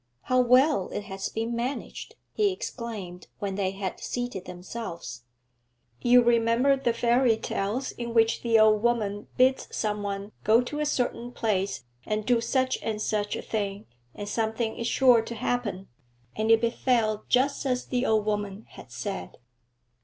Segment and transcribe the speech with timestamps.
[0.23, 5.25] 'How well it has been managed,' he exclaimed when they had seated themselves.
[6.01, 10.79] 'You remember the fairy tales in which the old woman bids some one go to
[10.79, 13.85] a certain place and do such and such a thing
[14.15, 15.87] and something is sure to happen?
[16.35, 19.37] "And it befell just as the old woman had said."'